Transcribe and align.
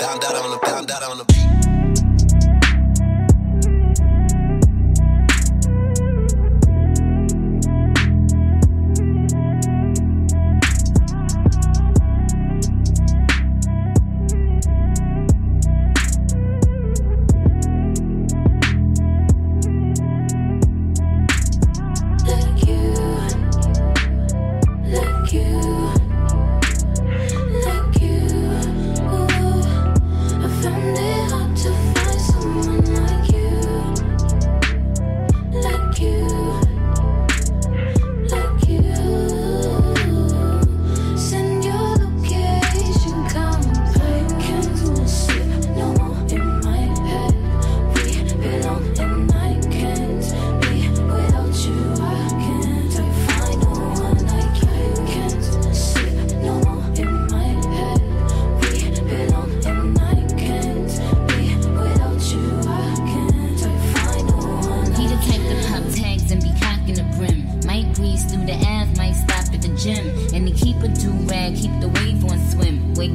Down, 0.00 0.18
down 0.18 0.34
on 0.34 0.50
the, 0.50 0.58
down, 0.66 0.86
down 0.86 1.02
on 1.02 1.18
the 1.18 1.24
beat. 1.26 1.59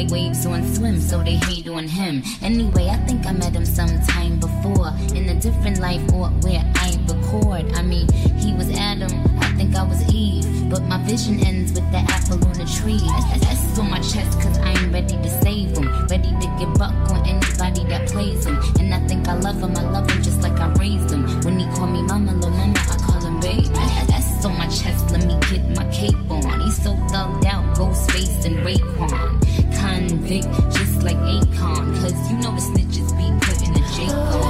Wave 0.00 0.12
waves 0.12 0.46
on 0.46 0.66
swim, 0.74 0.98
so 0.98 1.22
they 1.22 1.36
hate 1.36 1.68
on 1.68 1.86
him. 1.86 2.22
Anyway, 2.40 2.88
I 2.88 2.96
think 3.04 3.26
I 3.26 3.32
met 3.32 3.54
him 3.54 3.66
sometime 3.66 4.40
before 4.40 4.88
in 5.14 5.28
a 5.28 5.38
different 5.38 5.78
life 5.78 6.00
or 6.14 6.28
where 6.40 6.64
I 6.76 6.96
record. 7.06 7.70
I 7.74 7.82
mean, 7.82 8.10
he 8.38 8.54
was 8.54 8.70
Adam, 8.70 9.12
I 9.40 9.52
think 9.58 9.76
I 9.76 9.82
was 9.82 10.02
Eve, 10.14 10.70
but 10.70 10.84
my 10.84 10.96
vision 11.04 11.38
ends 11.40 11.72
with 11.74 11.84
the 11.92 11.98
apple 11.98 12.42
on 12.48 12.54
the 12.54 12.64
tree. 12.64 13.04
That's 13.40 13.78
on 13.78 13.90
my 13.90 14.00
chest, 14.00 14.40
cause 14.40 14.56
I'm 14.60 14.90
ready 14.90 15.16
to 15.16 15.42
save 15.42 15.76
him, 15.76 15.86
ready 16.06 16.30
to 16.30 16.56
give 16.58 16.80
up 16.80 16.94
on 17.10 17.28
anybody 17.28 17.84
that 17.90 18.08
plays 18.08 18.46
him. 18.46 18.58
And 18.78 18.94
I 18.94 19.06
think 19.06 19.28
I 19.28 19.34
love 19.34 19.60
him, 19.60 19.76
I 19.76 19.82
love 19.82 20.10
him 20.10 20.22
just 20.22 20.40
like 20.40 20.58
I 20.58 20.72
raised 20.80 21.10
him. 21.10 21.28
When 21.42 21.58
he 21.58 21.66
call 21.76 21.88
me 21.88 22.00
mama, 22.00 22.32
little 22.32 22.50
mama, 22.52 22.80
I 22.88 22.96
call 23.04 23.20
him 23.20 23.38
baby. 23.40 23.68
That's 23.68 24.46
on 24.46 24.56
my 24.56 24.66
chest, 24.68 25.10
let 25.10 25.26
me 25.26 25.38
get 25.50 25.76
my 25.76 25.84
cape 25.92 26.16
on. 26.30 26.60
He's 26.62 26.82
so 26.82 26.94
thugged 27.12 27.44
out, 27.44 27.76
Ghostface 27.76 28.46
and 28.46 28.56
Raekwon. 28.64 29.59
Convict, 29.98 30.46
just 30.72 31.02
like 31.02 31.16
Akon, 31.16 32.00
cause 32.00 32.30
you 32.30 32.36
know 32.38 32.54
the 32.54 32.60
snitches 32.60 33.10
be 33.16 33.26
putting 33.44 33.72
the 33.72 33.80
J 33.96 34.08
on. 34.12 34.49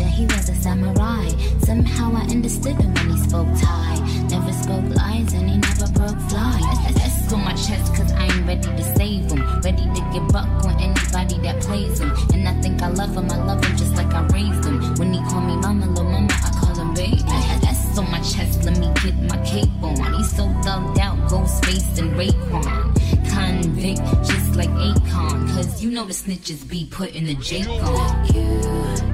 Was 0.00 0.10
he 0.16 0.24
was 0.24 0.48
a 0.48 0.54
samurai. 0.54 1.28
Somehow 1.64 2.12
I 2.14 2.22
understood 2.22 2.76
him 2.76 2.94
when 2.94 3.10
he 3.10 3.18
spoke 3.18 3.48
Thai. 3.60 3.94
Never 4.30 4.52
spoke 4.52 4.96
lies 4.96 5.32
and 5.34 5.50
he 5.50 5.56
never 5.58 5.86
broke 5.92 6.20
flies. 6.28 6.60
That's- 6.94 7.20
on 7.32 7.44
my 7.44 7.52
chest, 7.52 7.94
cause 7.94 8.10
I'm 8.12 8.44
ready 8.44 8.62
to 8.62 8.82
save 8.96 9.30
him. 9.30 9.60
Ready 9.60 9.84
to 9.84 10.02
give 10.12 10.34
up 10.34 10.48
on 10.64 10.74
anybody 10.80 11.38
that 11.46 11.60
plays 11.60 12.00
him. 12.00 12.12
And 12.32 12.48
I 12.48 12.60
think 12.60 12.82
I 12.82 12.88
love 12.88 13.16
him, 13.16 13.30
I 13.30 13.36
love 13.44 13.64
him 13.64 13.76
just 13.76 13.94
like 13.94 14.12
I 14.12 14.26
raised 14.34 14.64
him. 14.64 14.80
When 14.96 15.12
he 15.12 15.20
call 15.30 15.40
me 15.40 15.54
mama, 15.56 15.86
little 15.86 16.04
mama, 16.10 16.28
I 16.32 16.50
call 16.58 16.74
him 16.74 16.92
baby. 16.92 17.22
That's 17.62 17.96
on 17.96 18.10
my 18.10 18.18
chest, 18.18 18.64
let 18.64 18.78
me 18.78 18.90
get 19.04 19.14
my 19.30 19.38
cape 19.44 19.70
on. 19.80 20.12
He's 20.14 20.30
so 20.34 20.44
thugged 20.64 20.98
out, 20.98 21.16
Ghostface 21.30 21.98
and 21.98 22.10
Raekwon. 22.18 23.30
Convict, 23.30 24.00
just 24.26 24.56
like 24.56 24.70
Akon. 24.70 25.54
Cause 25.54 25.80
you 25.82 25.90
know 25.92 26.04
the 26.04 26.12
snitches 26.12 26.68
be 26.68 26.88
putting 26.90 27.26
the 27.26 27.34
J 27.34 27.62
on. 27.78 28.26
you, 28.34 29.09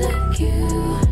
like 0.00 0.40
you. 0.40 1.09